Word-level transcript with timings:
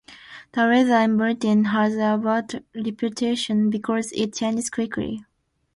The 0.53 0.61
weather 0.61 0.95
in 0.95 1.15
Britain 1.17 1.65
has 1.65 1.93
a 1.93 2.17
bad 2.17 2.65
reputation 2.73 3.69
because 3.69 4.11
it 4.13 4.33
changes 4.33 4.71
quickly. 4.71 5.25